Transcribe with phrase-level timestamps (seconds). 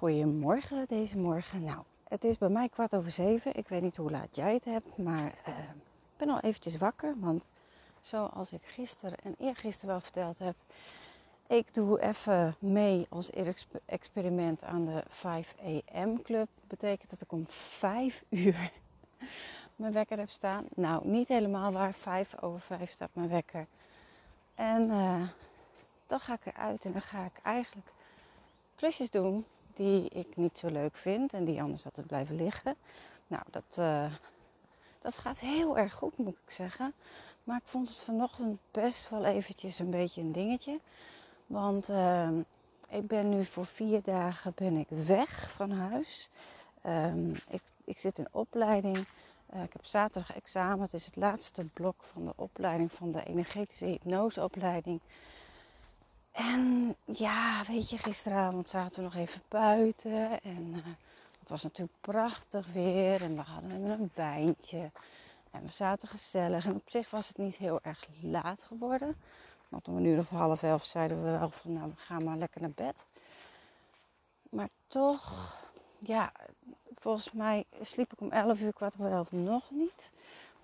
[0.00, 1.64] Goedemorgen deze morgen.
[1.64, 3.56] Nou, het is bij mij kwart over zeven.
[3.56, 7.14] Ik weet niet hoe laat jij het hebt, maar uh, ik ben al eventjes wakker.
[7.18, 7.44] Want
[8.00, 10.54] zoals ik gisteren en eergisteren wel verteld heb,
[11.46, 13.30] ik doe even mee als
[13.84, 15.54] experiment aan de 5
[15.94, 16.48] AM club.
[16.66, 18.70] Betekent dat ik om 5 uur
[19.76, 20.64] mijn wekker heb staan.
[20.74, 21.92] Nou, niet helemaal waar.
[21.92, 23.66] 5 over 5 staat mijn wekker.
[24.54, 25.22] En uh,
[26.06, 27.92] dan ga ik eruit en dan ga ik eigenlijk
[28.76, 29.44] klusjes doen
[29.80, 32.74] die ik niet zo leuk vind en die anders altijd blijven liggen.
[33.26, 34.12] Nou, dat, uh,
[34.98, 36.92] dat gaat heel erg goed, moet ik zeggen.
[37.44, 40.80] Maar ik vond het vanochtend best wel eventjes een beetje een dingetje.
[41.46, 42.28] Want uh,
[42.88, 46.28] ik ben nu voor vier dagen ben ik weg van huis.
[46.86, 48.96] Um, ik, ik zit in opleiding.
[49.54, 50.80] Uh, ik heb zaterdag examen.
[50.80, 55.00] Het is het laatste blok van de opleiding van de energetische hypnoseopleiding.
[56.32, 60.42] En ja, weet je, gisteravond zaten we nog even buiten.
[60.42, 60.84] En uh,
[61.40, 63.22] het was natuurlijk prachtig weer.
[63.22, 64.90] En we hadden een wijntje.
[65.50, 66.66] En we zaten gezellig.
[66.66, 69.16] En op zich was het niet heel erg laat geworden.
[69.68, 72.36] Want om een uur of half elf zeiden we wel van, nou, we gaan maar
[72.36, 73.04] lekker naar bed.
[74.50, 75.56] Maar toch,
[75.98, 76.32] ja,
[76.94, 80.12] volgens mij sliep ik om elf uur, kwart over elf nog niet.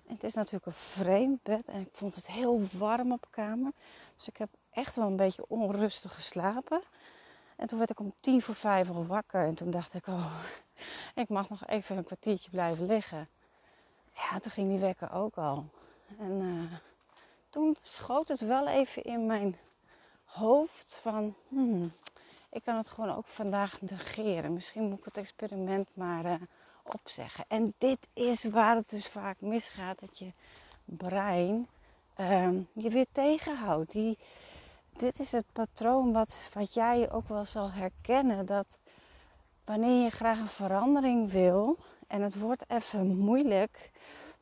[0.07, 3.71] Het is natuurlijk een vreemd bed en ik vond het heel warm op kamer.
[4.15, 6.81] Dus ik heb echt wel een beetje onrustig geslapen.
[7.55, 9.45] En toen werd ik om tien voor vijf al wakker.
[9.45, 10.33] En toen dacht ik, oh,
[11.15, 13.27] ik mag nog even een kwartiertje blijven liggen.
[14.13, 15.65] Ja, toen ging die wekker ook al.
[16.19, 16.77] En uh,
[17.49, 19.57] toen schoot het wel even in mijn
[20.23, 21.91] hoofd van, hmm,
[22.49, 24.53] ik kan het gewoon ook vandaag negeren.
[24.53, 26.33] Misschien moet ik het experiment maar uh,
[26.93, 27.45] opzeggen.
[27.47, 30.31] En dit is waar het dus vaak misgaat, dat je
[30.85, 31.67] brein
[32.19, 33.91] uh, je weer tegenhoudt.
[33.91, 34.17] Die,
[34.97, 38.45] dit is het patroon wat, wat jij ook wel zal herkennen.
[38.45, 38.77] Dat
[39.65, 41.77] wanneer je graag een verandering wil
[42.07, 43.91] en het wordt even moeilijk,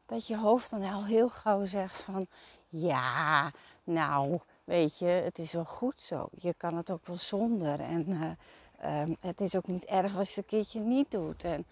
[0.06, 2.28] dat je hoofd dan al heel gauw zegt van
[2.68, 3.52] ja,
[3.84, 6.28] nou, weet je, het is wel goed zo.
[6.32, 7.80] Je kan het ook wel zonder.
[7.80, 11.44] En uh, um, het is ook niet erg als je een keertje niet doet.
[11.44, 11.66] En,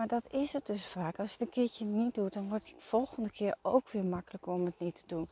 [0.00, 1.18] maar dat is het dus vaak.
[1.18, 4.04] Als je het een keertje niet doet, dan wordt het de volgende keer ook weer
[4.04, 5.28] makkelijker om het niet te doen.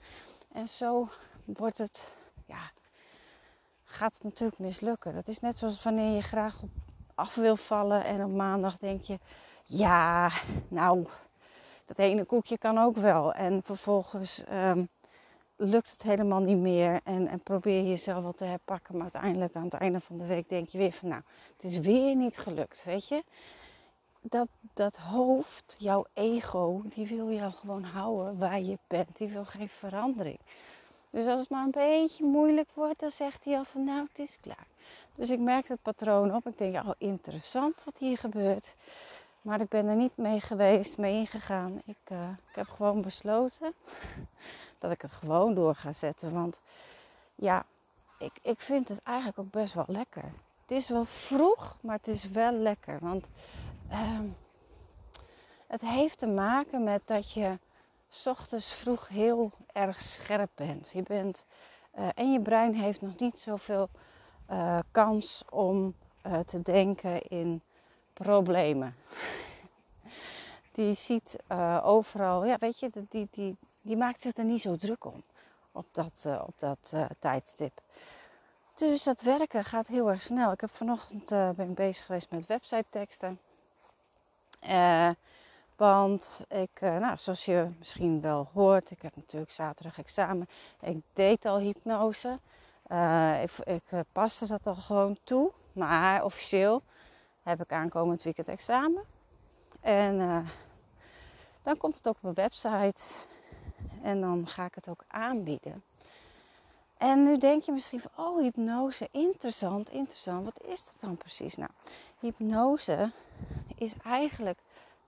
[0.52, 1.08] En zo
[1.44, 2.14] wordt het,
[2.46, 2.70] ja,
[3.84, 5.14] gaat het natuurlijk mislukken.
[5.14, 6.70] Dat is net zoals wanneer je graag op
[7.14, 9.18] af wil vallen en op maandag denk je,
[9.64, 10.30] ja,
[10.68, 11.06] nou,
[11.86, 13.32] dat ene koekje kan ook wel.
[13.32, 14.88] En vervolgens um,
[15.56, 18.94] lukt het helemaal niet meer en, en probeer je jezelf wel te herpakken.
[18.94, 21.78] Maar uiteindelijk aan het einde van de week denk je weer van, nou, het is
[21.78, 23.22] weer niet gelukt, weet je.
[24.28, 29.16] Dat, dat hoofd, jouw ego, die wil jou gewoon houden waar je bent.
[29.16, 30.38] Die wil geen verandering.
[31.10, 34.18] Dus als het maar een beetje moeilijk wordt, dan zegt hij al van nou, het
[34.18, 34.66] is klaar.
[35.14, 36.46] Dus ik merk het patroon op.
[36.46, 38.74] Ik denk, oh interessant wat hier gebeurt.
[39.42, 41.82] Maar ik ben er niet mee geweest, mee ingegaan.
[41.84, 43.74] Ik, uh, ik heb gewoon besloten
[44.78, 46.32] dat ik het gewoon door ga zetten.
[46.32, 46.56] Want
[47.34, 47.64] ja,
[48.18, 50.24] ik, ik vind het eigenlijk ook best wel lekker.
[50.62, 52.98] Het is wel vroeg, maar het is wel lekker.
[53.00, 53.24] Want
[53.90, 54.20] uh,
[55.66, 57.58] het heeft te maken met dat je
[58.24, 60.90] ochtends vroeg heel erg scherp bent.
[60.90, 61.46] Je bent
[61.98, 63.88] uh, en je brein heeft nog niet zoveel
[64.50, 65.94] uh, kans om
[66.26, 67.62] uh, te denken in
[68.12, 68.96] problemen.
[70.72, 71.36] Die ziet
[71.82, 75.22] overal, ja, weet je, die, die, die maakt zich er niet zo druk om
[75.72, 77.80] op dat, op dat tijdstip.
[78.74, 80.52] Dus dat werken gaat heel erg snel.
[80.52, 83.40] Ik heb vanochtend ben bezig geweest met website teksten.
[85.78, 90.48] Want ik, eh, nou, zoals je misschien wel hoort, ik heb natuurlijk zaterdag examen.
[90.80, 92.38] Ik deed al hypnose.
[92.92, 95.52] Uh, ik, ik uh, paste dat al gewoon toe.
[95.72, 96.82] Maar officieel
[97.42, 99.02] heb ik aankomend weekend examen.
[99.80, 100.46] En
[101.62, 103.00] dan komt het ook op mijn website.
[104.02, 105.82] En dan ga ik het ook aanbieden.
[106.96, 110.44] En nu denk je misschien van, oh, hypnose, interessant, interessant.
[110.44, 111.56] Wat is dat dan precies?
[111.56, 111.70] Nou,
[112.18, 113.10] hypnose
[113.78, 114.58] is eigenlijk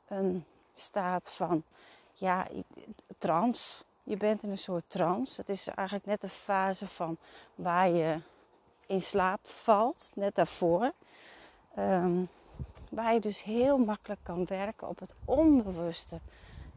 [0.09, 0.45] een
[0.75, 1.63] staat van
[2.13, 2.47] ja,
[3.19, 3.85] trance.
[4.03, 5.41] Je bent in een soort trance.
[5.41, 7.17] Het is eigenlijk net de fase van
[7.55, 8.21] waar je
[8.87, 10.93] in slaap valt, net daarvoor.
[11.79, 12.29] Um,
[12.91, 16.21] waar je dus heel makkelijk kan werken op het onbewuste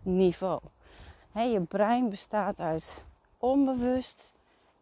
[0.01, 0.61] niveau.
[1.33, 3.03] je brein bestaat uit
[3.37, 4.33] onbewust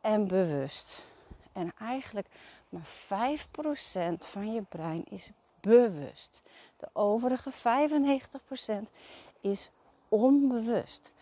[0.02, 1.08] en bewust.
[1.54, 2.28] En eigenlijk
[2.70, 2.88] maar
[4.16, 5.32] 5% van je brein is
[5.62, 6.42] bewust.
[6.78, 8.92] De overige 95%
[9.42, 9.70] is
[10.10, 11.14] onbewust.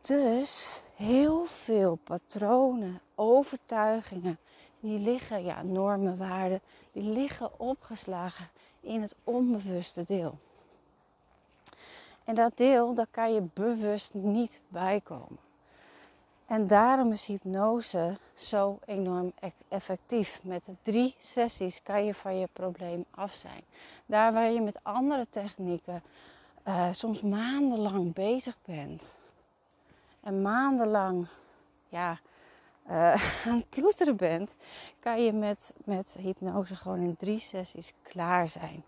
[0.00, 4.38] Dus heel veel patronen, overtuigingen,
[4.80, 6.60] die liggen, ja, normen, waarden,
[6.92, 8.48] die liggen opgeslagen
[8.80, 10.38] in het onbewuste deel.
[12.24, 15.47] En dat deel, daar kan je bewust niet bij komen.
[16.48, 20.40] En daarom is hypnose zo enorm e- effectief.
[20.44, 23.62] Met drie sessies kan je van je probleem af zijn.
[24.06, 26.02] Daar waar je met andere technieken
[26.68, 29.10] uh, soms maandenlang bezig bent.
[30.20, 31.26] En maandenlang
[31.88, 32.18] ja,
[32.86, 34.56] uh, aan het ploeteren bent,
[34.98, 38.84] kan je met, met hypnose gewoon in drie sessies klaar zijn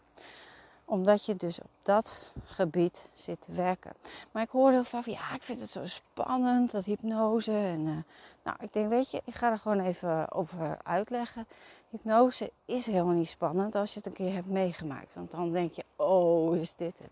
[0.90, 3.92] omdat je dus op dat gebied zit te werken.
[4.30, 7.52] Maar ik hoor heel vaak, ja, ik vind het zo spannend, dat hypnose.
[7.52, 7.96] En uh,
[8.44, 11.46] nou, ik denk, weet je, ik ga er gewoon even over uitleggen.
[11.90, 15.14] Hypnose is helemaal niet spannend als je het een keer hebt meegemaakt.
[15.14, 17.10] Want dan denk je, oh, is dit het?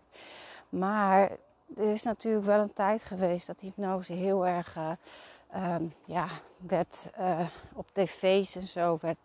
[0.69, 1.29] Maar
[1.77, 4.75] er is natuurlijk wel een tijd geweest dat hypnose heel erg...
[4.75, 4.91] Uh,
[5.75, 6.27] um, ja,
[6.57, 9.17] werd uh, op tv's en zo werd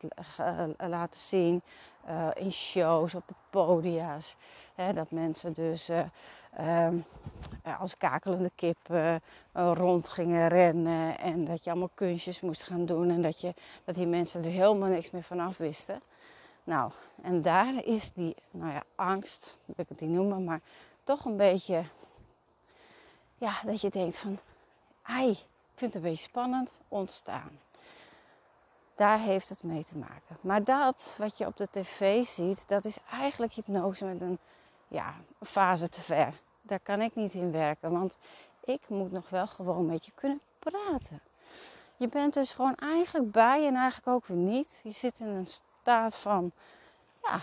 [0.79, 1.62] laten zien.
[2.09, 4.37] Uh, in shows, op de podia's.
[4.75, 7.05] Hè, dat mensen dus uh, um,
[7.79, 9.17] als kakelende kip uh,
[9.53, 11.19] rond gingen rennen.
[11.19, 13.11] En dat je allemaal kunstjes moest gaan doen.
[13.11, 13.55] En dat, je,
[13.85, 16.01] dat die mensen er helemaal niks meer van af wisten.
[16.65, 16.91] Nou,
[17.23, 20.61] en daar is die, nou ja, angst, wil ik het niet noemen, maar
[21.05, 21.85] toch een beetje,
[23.39, 24.39] ja, dat je denkt van,
[25.03, 27.59] ai, ik vind het een beetje spannend, ontstaan.
[28.94, 30.37] Daar heeft het mee te maken.
[30.41, 34.38] Maar dat wat je op de tv ziet, dat is eigenlijk hypnose met een
[34.88, 36.41] ja, fase te ver.
[36.62, 38.17] Daar kan ik niet in werken, want
[38.64, 41.20] ik moet nog wel gewoon met je kunnen praten.
[41.96, 44.81] Je bent dus gewoon eigenlijk bij en eigenlijk ook weer niet.
[44.82, 46.52] Je zit in een staat van,
[47.23, 47.40] ja,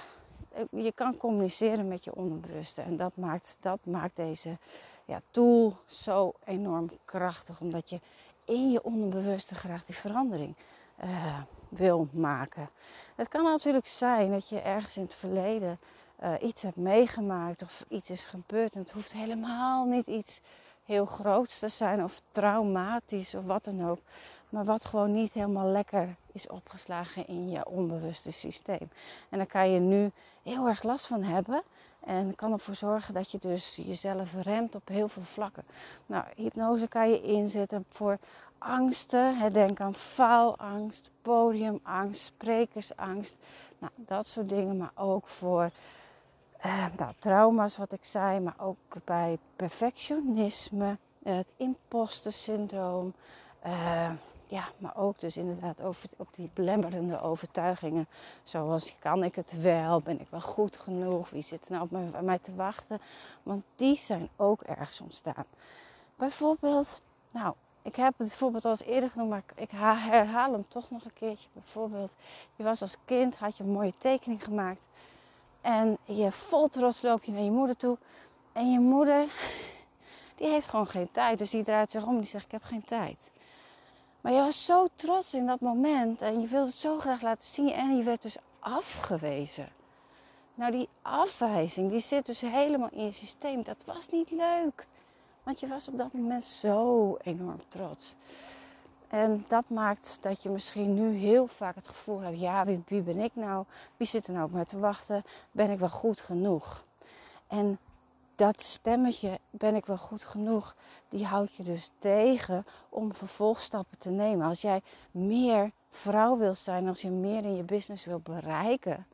[0.69, 2.81] je kan communiceren met je onderbewuste.
[2.81, 4.57] En dat maakt, dat maakt deze
[5.05, 7.99] ja, tool zo enorm krachtig, omdat je
[8.45, 10.57] in je onderbewuste graag die verandering
[11.03, 12.69] uh, wil maken.
[13.15, 15.79] Het kan natuurlijk zijn dat je ergens in het verleden
[16.23, 18.73] uh, iets hebt meegemaakt of iets is gebeurd.
[18.73, 20.41] En het hoeft helemaal niet iets
[20.85, 23.99] heel groots te zijn of traumatisch of wat dan ook.
[24.49, 28.89] Maar wat gewoon niet helemaal lekker is opgeslagen in je onbewuste systeem.
[29.29, 30.11] En daar kan je nu
[30.43, 31.63] heel erg last van hebben.
[32.05, 35.63] En kan ervoor zorgen dat je dus jezelf remt op heel veel vlakken.
[36.05, 38.17] Nou, hypnose kan je inzetten voor
[38.57, 39.53] angsten.
[39.53, 43.37] Denk aan faalangst, podiumangst, sprekersangst.
[43.79, 44.77] Nou, dat soort dingen.
[44.77, 45.69] Maar ook voor
[46.65, 48.39] uh, nou, trauma's, wat ik zei.
[48.39, 53.13] Maar ook bij perfectionisme, het imposter syndroom.
[54.51, 58.07] Ja, maar ook dus inderdaad over, op die belemmerende overtuigingen.
[58.43, 60.01] Zoals kan ik het wel?
[60.01, 61.29] Ben ik wel goed genoeg?
[61.29, 63.01] Wie zit er nou op mij, te wachten?
[63.43, 65.45] Want die zijn ook ergens ontstaan.
[66.15, 70.89] Bijvoorbeeld, nou, ik heb het bijvoorbeeld al eens eerder genoemd, maar ik herhaal hem toch
[70.89, 71.49] nog een keertje.
[71.53, 72.15] Bijvoorbeeld,
[72.55, 74.87] je was als kind, had je een mooie tekening gemaakt.
[75.61, 77.97] En je vol trots loop je naar je moeder toe.
[78.51, 79.27] En je moeder,
[80.37, 81.37] die heeft gewoon geen tijd.
[81.37, 83.31] Dus die draait zich om en die zegt, ik heb geen tijd.
[84.21, 87.47] Maar je was zo trots in dat moment en je wilde het zo graag laten
[87.47, 89.67] zien en je werd dus afgewezen.
[90.55, 93.63] Nou, die afwijzing, die zit dus helemaal in je systeem.
[93.63, 94.87] Dat was niet leuk.
[95.43, 98.15] Want je was op dat moment zo enorm trots.
[99.07, 103.01] En dat maakt dat je misschien nu heel vaak het gevoel hebt: ja, wie, wie
[103.01, 103.65] ben ik nou?
[103.97, 105.23] Wie zit er nou op mij te wachten?
[105.51, 106.83] Ben ik wel goed genoeg?
[107.47, 107.79] En
[108.41, 110.75] dat stemmetje, ben ik wel goed genoeg,
[111.09, 114.47] die houdt je dus tegen om vervolgstappen te nemen.
[114.47, 114.81] Als jij
[115.11, 119.05] meer vrouw wil zijn, als je meer in je business wil bereiken,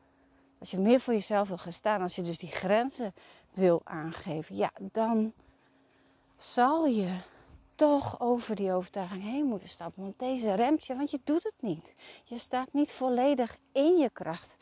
[0.58, 3.14] als je meer voor jezelf wil gaan staan, als je dus die grenzen
[3.52, 5.32] wil aangeven, ja, dan
[6.36, 7.16] zal je
[7.74, 10.02] toch over die overtuiging heen moeten stappen.
[10.02, 11.92] Want deze remt je, want je doet het niet.
[12.24, 14.56] Je staat niet volledig in je kracht.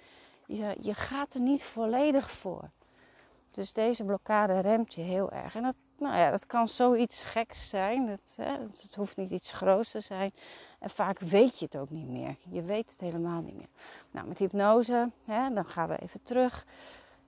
[0.46, 2.68] Je, je gaat er niet volledig voor.
[3.56, 5.54] Dus deze blokkade remt je heel erg.
[5.54, 8.08] En dat, nou ja, dat kan zoiets geks zijn.
[8.08, 10.32] Het, hè, het hoeft niet iets groots te zijn.
[10.78, 12.36] En vaak weet je het ook niet meer.
[12.48, 13.68] Je weet het helemaal niet meer.
[14.10, 16.66] Nou, met hypnose, hè, dan gaan we even terug.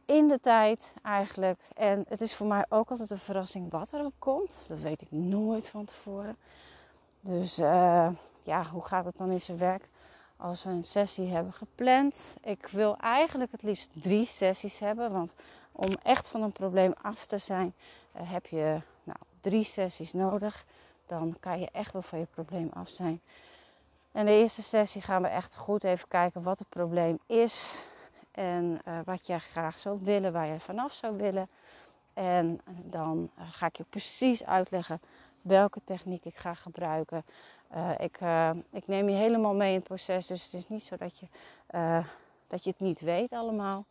[0.04, 1.60] in de tijd eigenlijk.
[1.76, 4.68] En het is voor mij ook altijd een verrassing wat er ook komt.
[4.68, 6.36] Dat weet ik nooit van tevoren.
[7.20, 8.08] Dus uh,
[8.42, 9.88] ja, hoe gaat het dan in zijn werk
[10.36, 12.36] als we een sessie hebben gepland?
[12.42, 15.12] Ik wil eigenlijk het liefst drie sessies hebben.
[15.12, 15.34] Want
[15.80, 17.74] om echt van een probleem af te zijn,
[18.16, 20.64] uh, heb je nou, drie sessies nodig.
[21.06, 23.20] Dan kan je echt wel van je probleem af zijn.
[24.12, 27.84] En de eerste sessie gaan we echt goed even kijken wat het probleem is.
[28.30, 31.48] En uh, wat jij graag zou willen, waar je vanaf zou willen.
[32.14, 35.00] En dan ga ik je precies uitleggen
[35.42, 37.24] welke techniek ik ga gebruiken.
[37.98, 38.18] Ik,
[38.70, 41.26] ik, neem je helemaal mee in het proces, dus het is niet zo dat je,
[42.46, 43.84] dat je het niet weet allemaal.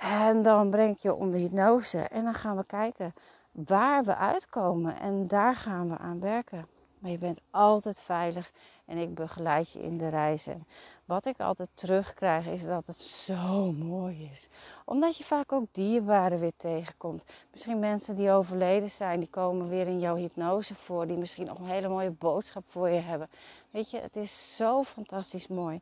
[0.00, 3.12] En dan breng ik je onder hypnose en dan gaan we kijken
[3.52, 5.00] waar we uitkomen.
[5.00, 6.64] En daar gaan we aan werken.
[6.98, 8.52] Maar je bent altijd veilig
[8.86, 10.46] en ik begeleid je in de reis.
[10.46, 10.66] En
[11.04, 14.46] wat ik altijd terugkrijg is dat het zo mooi is.
[14.84, 17.24] Omdat je vaak ook dierbaren weer tegenkomt.
[17.52, 21.06] Misschien mensen die overleden zijn, die komen weer in jouw hypnose voor.
[21.06, 23.30] Die misschien nog een hele mooie boodschap voor je hebben.
[23.72, 25.80] Weet je, het is zo fantastisch mooi.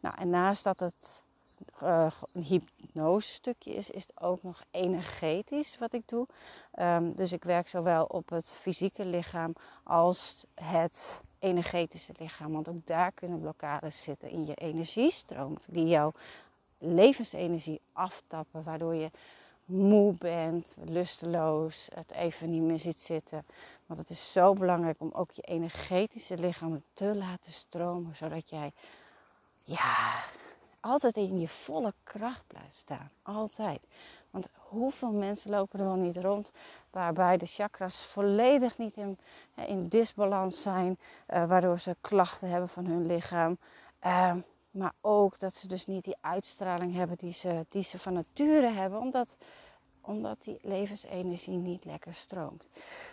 [0.00, 1.24] Nou, en naast dat het
[1.82, 6.26] uh, een hypnose stukje is, is het ook nog energetisch wat ik doe.
[6.78, 12.52] Um, dus ik werk zowel op het fysieke lichaam als het energetische lichaam.
[12.52, 16.12] Want ook daar kunnen blokkades zitten in je energiestroom, die jouw
[16.78, 19.10] levensenergie aftappen, waardoor je
[19.64, 23.44] moe bent, lusteloos, het even niet meer ziet zitten.
[23.86, 28.72] Want het is zo belangrijk om ook je energetische lichaam te laten stromen, zodat jij
[29.62, 30.24] ja,
[30.86, 33.10] altijd in je volle kracht blijft staan.
[33.22, 33.80] Altijd.
[34.30, 36.50] Want hoeveel mensen lopen er wel niet rond
[36.90, 39.18] waarbij de chakras volledig niet in,
[39.54, 43.58] in disbalans zijn, uh, waardoor ze klachten hebben van hun lichaam.
[44.06, 44.34] Uh,
[44.70, 48.70] maar ook dat ze dus niet die uitstraling hebben die ze, die ze van nature
[48.70, 49.36] hebben, omdat,
[50.00, 52.68] omdat die levensenergie niet lekker stroomt.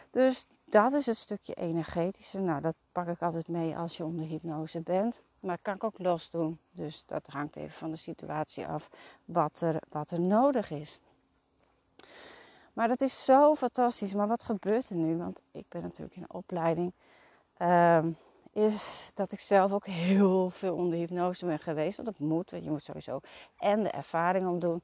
[0.10, 2.40] Dus dat is het stukje energetische.
[2.40, 5.22] Nou, dat pak ik altijd mee als je onder hypnose bent.
[5.44, 6.60] Maar dat kan ik ook los doen.
[6.72, 8.90] Dus dat hangt even van de situatie af
[9.26, 11.00] wat er, wat er nodig is.
[12.74, 14.14] Maar dat is zo fantastisch.
[14.14, 15.18] Maar wat gebeurt er nu?
[15.18, 16.94] Want ik ben natuurlijk in een opleiding.
[17.58, 18.06] Uh,
[18.52, 21.96] is dat ik zelf ook heel veel onder hypnose ben geweest.
[21.96, 22.52] Want dat moet.
[22.52, 23.20] Want je moet sowieso
[23.58, 24.82] en de ervaring opdoen.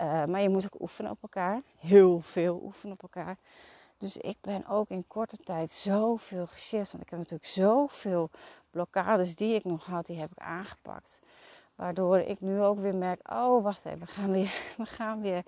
[0.00, 1.60] Uh, maar je moet ook oefenen op elkaar.
[1.78, 3.36] Heel veel oefenen op elkaar.
[4.00, 6.92] Dus ik ben ook in korte tijd zoveel geshift.
[6.92, 8.30] Want ik heb natuurlijk zoveel
[8.70, 11.18] blokkades die ik nog had, die heb ik aangepakt.
[11.74, 15.44] Waardoor ik nu ook weer merk, oh wacht even, we gaan weer, we gaan weer,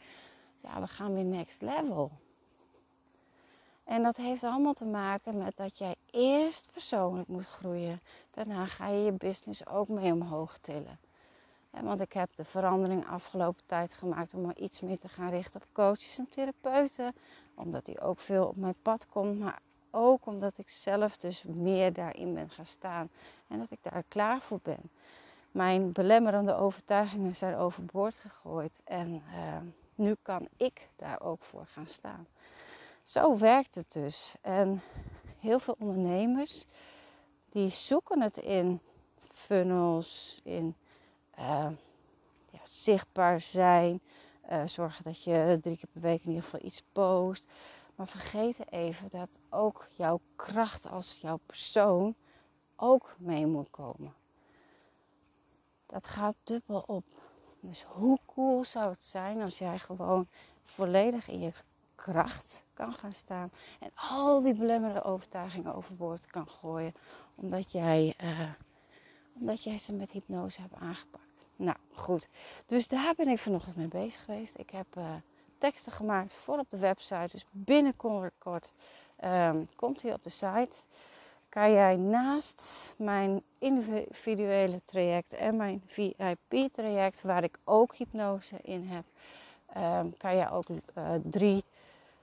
[0.60, 2.10] ja, we gaan weer next level.
[3.84, 8.00] En dat heeft allemaal te maken met dat jij eerst persoonlijk moet groeien.
[8.30, 10.98] Daarna ga je je business ook mee omhoog tillen.
[11.80, 15.60] Want ik heb de verandering afgelopen tijd gemaakt om me iets meer te gaan richten
[15.60, 17.14] op coaches en therapeuten.
[17.54, 19.38] Omdat die ook veel op mijn pad komt.
[19.38, 19.60] Maar
[19.90, 23.10] ook omdat ik zelf dus meer daarin ben gaan staan.
[23.48, 24.80] En dat ik daar klaar voor ben.
[25.50, 28.80] Mijn belemmerende overtuigingen zijn overboord gegooid.
[28.84, 29.56] En uh,
[29.94, 32.26] nu kan ik daar ook voor gaan staan.
[33.02, 34.36] Zo werkt het dus.
[34.40, 34.82] En
[35.38, 36.66] heel veel ondernemers
[37.48, 38.80] die zoeken het in
[39.32, 40.76] funnels, in
[41.38, 41.68] uh,
[42.50, 44.00] ja, zichtbaar zijn.
[44.50, 47.46] Uh, zorgen dat je drie keer per week in ieder geval iets post.
[47.94, 52.14] Maar vergeet even dat ook jouw kracht als jouw persoon
[52.76, 54.14] ook mee moet komen.
[55.86, 57.04] Dat gaat dubbel op.
[57.60, 60.28] Dus hoe cool zou het zijn als jij gewoon
[60.64, 61.52] volledig in je
[61.94, 66.92] kracht kan gaan staan en al die belemmerende overtuigingen overboord kan gooien,
[67.34, 68.50] omdat jij, uh,
[69.40, 71.46] omdat jij ze met hypnose hebt aangepakt.
[71.56, 72.28] Nou goed,
[72.66, 74.58] dus daar ben ik vanochtend mee bezig geweest.
[74.58, 75.14] Ik heb uh,
[75.58, 77.28] teksten gemaakt voor op de website.
[77.30, 78.72] Dus binnenkort
[79.24, 80.72] um, komt hij op de site.
[81.48, 89.04] Kan jij naast mijn individuele traject en mijn VIP-traject, waar ik ook hypnose in heb,
[89.76, 91.64] um, kan jij ook uh, drie,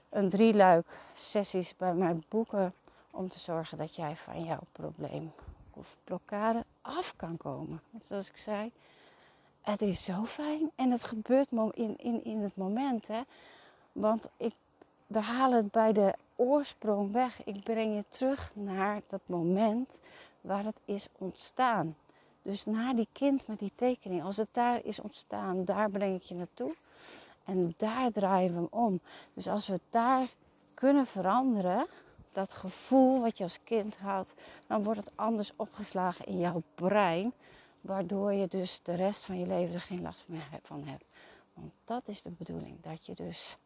[0.08, 2.74] een drieluik sessies bij mij boeken
[3.10, 5.32] om te zorgen dat jij van jouw probleem
[5.70, 7.80] of blokkade af kan komen.
[8.02, 8.72] Zoals ik zei,
[9.60, 13.06] het is zo fijn en het gebeurt in, in, in het moment.
[13.06, 13.20] Hè.
[13.92, 14.54] Want ik,
[15.06, 17.44] we halen het bij de oorsprong weg.
[17.44, 20.00] Ik breng je terug naar dat moment
[20.40, 21.96] waar het is ontstaan.
[22.42, 24.24] Dus naar die kind met die tekening.
[24.24, 26.74] Als het daar is ontstaan, daar breng ik je naartoe.
[27.44, 29.00] En daar draaien we hem om.
[29.34, 30.28] Dus als we het daar
[30.74, 31.86] kunnen veranderen,
[32.32, 34.34] dat gevoel wat je als kind had,
[34.66, 37.32] dan wordt het anders opgeslagen in jouw brein.
[37.80, 41.14] Waardoor je dus de rest van je leven er geen last meer van hebt.
[41.54, 42.82] Want dat is de bedoeling.
[42.82, 43.56] Dat je dus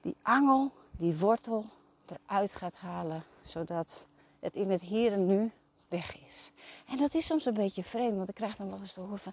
[0.00, 1.64] die angel, die wortel
[2.06, 3.22] eruit gaat halen.
[3.42, 4.06] Zodat
[4.40, 5.50] het in het hier en nu
[5.88, 6.50] weg is.
[6.86, 8.16] En dat is soms een beetje vreemd.
[8.16, 9.32] Want ik krijg dan wel eens te horen van...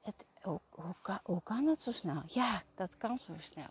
[0.00, 0.60] Het, hoe,
[1.02, 2.22] kan, hoe kan dat zo snel?
[2.26, 3.70] Ja, dat kan zo snel.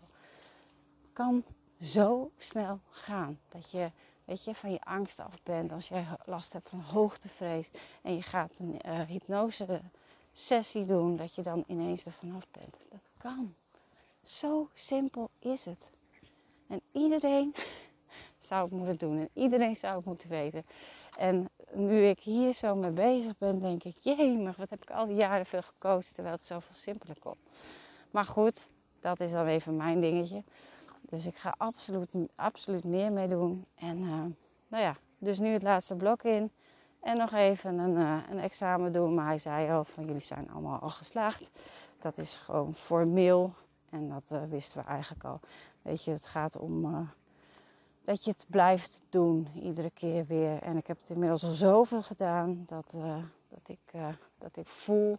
[1.14, 1.44] Kan
[1.82, 3.40] zo snel gaan.
[3.48, 3.92] Dat je,
[4.26, 5.72] weet je, van je angst af bent.
[5.72, 7.70] Als jij last hebt van hoogtevrees.
[8.02, 9.82] En je gaat een uh, hypnose
[10.34, 11.16] sessie doen.
[11.16, 12.78] Dat je dan ineens er vanaf bent.
[12.92, 13.54] Dat kan.
[14.24, 15.92] Zo simpel is het.
[16.68, 17.56] En iedereen
[18.38, 19.20] zou het moeten doen.
[19.20, 20.66] En iedereen zou het moeten weten.
[21.18, 24.92] En nu ik hier zo mee bezig ben, denk ik, jee, maar wat heb ik
[24.92, 27.36] al die jaren veel gecoacht, terwijl het zoveel simpeler kon.
[28.12, 28.68] Maar goed,
[29.00, 30.44] dat is dan even mijn dingetje.
[31.10, 33.66] Dus ik ga absoluut, absoluut meer mee doen.
[33.76, 34.24] En uh,
[34.68, 36.52] nou ja, dus nu het laatste blok in.
[37.00, 39.14] En nog even een, uh, een examen doen.
[39.14, 41.50] Maar hij zei al van jullie zijn allemaal al geslaagd.
[42.00, 43.54] Dat is gewoon formeel.
[43.90, 45.40] En dat uh, wisten we eigenlijk al.
[45.82, 47.10] Weet je, het gaat om
[48.04, 50.62] dat je het blijft doen, iedere keer weer.
[50.62, 52.96] En ik heb het inmiddels al zoveel gedaan dat,
[53.50, 53.92] dat, ik,
[54.38, 55.18] dat ik voel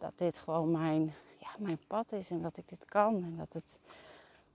[0.00, 3.52] dat dit gewoon mijn, ja, mijn pad is en dat ik dit kan en dat
[3.52, 3.80] het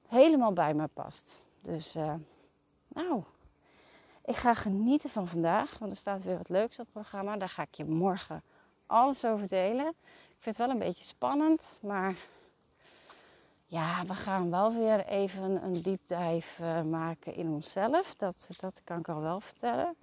[0.09, 1.43] helemaal bij me past.
[1.62, 2.13] Dus, uh,
[2.88, 3.24] nou,
[4.25, 7.38] ik ga genieten van vandaag, want er staat weer wat leuks op het programma.
[7.38, 8.43] Daar ga ik je morgen
[8.85, 9.88] alles over delen.
[10.29, 12.15] Ik vind het wel een beetje spannend, maar
[13.65, 18.13] ja, we gaan wel weer even een deep dive uh, maken in onszelf.
[18.13, 19.95] Dat, dat kan ik al wel vertellen.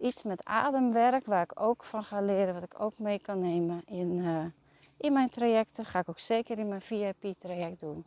[0.00, 3.82] Iets met ademwerk, waar ik ook van ga leren, wat ik ook mee kan nemen
[3.86, 4.44] in, uh,
[4.96, 5.84] in mijn trajecten.
[5.84, 8.06] Ga ik ook zeker in mijn VIP-traject doen.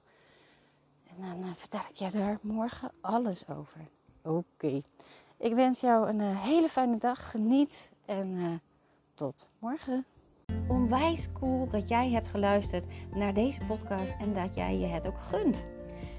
[1.15, 3.79] En dan uh, vertel ik je daar morgen alles over.
[4.21, 4.81] Oké.
[5.37, 7.31] Ik wens jou een hele fijne dag.
[7.31, 8.61] Geniet en
[9.13, 10.05] tot morgen.
[10.67, 15.17] Onwijs cool dat jij hebt geluisterd naar deze podcast en dat jij je het ook
[15.17, 15.67] gunt.